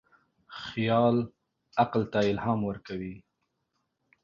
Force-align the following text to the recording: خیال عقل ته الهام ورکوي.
خیال 0.63 1.17
عقل 1.81 2.01
ته 2.11 2.19
الهام 2.31 2.59
ورکوي. 2.69 3.15